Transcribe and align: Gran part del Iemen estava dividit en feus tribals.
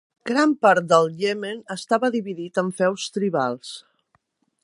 Gran 0.27 0.53
part 0.65 0.87
del 0.93 1.09
Iemen 1.25 1.59
estava 1.75 2.11
dividit 2.17 2.59
en 2.63 2.73
feus 2.81 3.05
tribals. 3.19 3.77